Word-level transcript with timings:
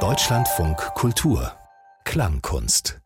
Deutschlandfunk 0.00 0.76
Kultur. 0.94 1.52
Klangkunst. 2.04 3.00